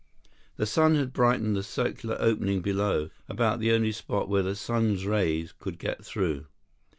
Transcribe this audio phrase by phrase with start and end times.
[0.55, 5.05] The sun had brightened the circular opening below, about the only spot where the sun's
[5.05, 6.47] rays could get through.